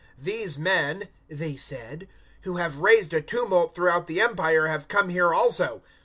[0.17, 2.07] "These men," they said,
[2.41, 5.83] "who have raised a tumult throughout the Empire, have come here also.